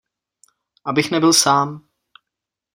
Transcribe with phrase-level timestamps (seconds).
[0.83, 1.87] Abych nebyl sám.